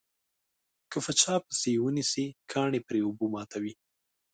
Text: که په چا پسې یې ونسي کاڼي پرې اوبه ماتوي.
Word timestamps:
که 0.91 0.97
په 1.05 1.11
چا 1.21 1.35
پسې 1.45 1.69
یې 1.73 1.81
ونسي 1.83 2.25
کاڼي 2.51 2.79
پرې 2.87 2.99
اوبه 3.05 3.25
ماتوي. 3.33 3.73